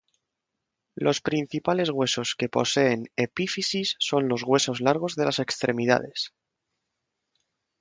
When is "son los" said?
3.99-4.41